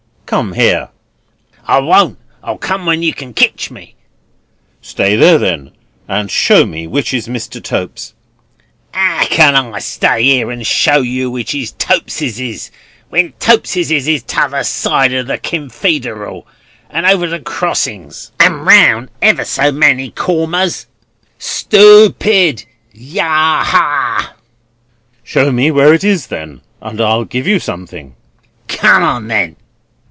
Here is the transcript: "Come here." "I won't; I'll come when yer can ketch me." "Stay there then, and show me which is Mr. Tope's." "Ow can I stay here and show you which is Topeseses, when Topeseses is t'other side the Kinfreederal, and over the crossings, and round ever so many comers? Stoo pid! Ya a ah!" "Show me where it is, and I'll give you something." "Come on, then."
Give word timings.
"Come 0.31 0.53
here." 0.53 0.87
"I 1.65 1.79
won't; 1.79 2.17
I'll 2.41 2.57
come 2.57 2.85
when 2.85 3.03
yer 3.03 3.11
can 3.11 3.33
ketch 3.33 3.69
me." 3.69 3.95
"Stay 4.81 5.17
there 5.17 5.37
then, 5.37 5.71
and 6.07 6.31
show 6.31 6.65
me 6.65 6.87
which 6.87 7.13
is 7.13 7.27
Mr. 7.27 7.61
Tope's." 7.61 8.13
"Ow 8.93 9.25
can 9.29 9.57
I 9.57 9.79
stay 9.79 10.23
here 10.23 10.49
and 10.49 10.65
show 10.65 11.01
you 11.01 11.29
which 11.29 11.53
is 11.53 11.73
Topeseses, 11.73 12.71
when 13.09 13.33
Topeseses 13.41 14.07
is 14.07 14.23
t'other 14.23 14.63
side 14.63 15.11
the 15.11 15.37
Kinfreederal, 15.37 16.45
and 16.89 17.05
over 17.05 17.27
the 17.27 17.41
crossings, 17.41 18.31
and 18.39 18.65
round 18.65 19.09
ever 19.21 19.43
so 19.43 19.69
many 19.69 20.11
comers? 20.11 20.87
Stoo 21.39 22.09
pid! 22.19 22.63
Ya 22.93 23.23
a 23.25 23.67
ah!" 23.67 24.33
"Show 25.25 25.51
me 25.51 25.71
where 25.71 25.93
it 25.93 26.05
is, 26.05 26.31
and 26.31 26.61
I'll 26.81 27.25
give 27.25 27.47
you 27.47 27.59
something." 27.59 28.15
"Come 28.69 29.03
on, 29.03 29.27
then." 29.27 29.57